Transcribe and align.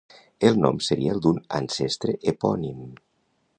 El 0.47 0.55
nom 0.61 0.79
seria 0.85 1.11
el 1.17 1.21
d'un 1.27 1.37
ancestre 1.59 2.17
epònim. 2.35 2.83